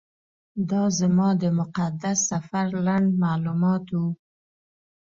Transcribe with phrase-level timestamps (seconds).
[0.69, 3.95] دا زما د مقدس سفر لنډ معلومات و.